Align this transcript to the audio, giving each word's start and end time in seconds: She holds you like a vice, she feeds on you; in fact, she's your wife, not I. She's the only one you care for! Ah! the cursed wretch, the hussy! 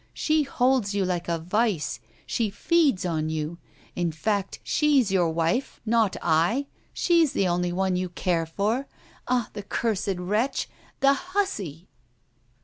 She 0.15 0.41
holds 0.41 0.95
you 0.95 1.05
like 1.05 1.27
a 1.27 1.37
vice, 1.37 1.99
she 2.25 2.49
feeds 2.49 3.05
on 3.05 3.29
you; 3.29 3.59
in 3.95 4.11
fact, 4.11 4.57
she's 4.63 5.11
your 5.11 5.29
wife, 5.29 5.79
not 5.85 6.17
I. 6.23 6.65
She's 6.91 7.33
the 7.33 7.47
only 7.47 7.71
one 7.71 7.95
you 7.95 8.09
care 8.09 8.47
for! 8.47 8.87
Ah! 9.27 9.49
the 9.53 9.61
cursed 9.61 10.15
wretch, 10.17 10.67
the 11.01 11.13
hussy! 11.13 11.87